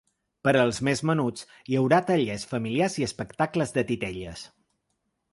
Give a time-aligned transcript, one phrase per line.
[0.47, 4.43] Per als més menuts, hi haurà tallers familiars i espectacles de titelles.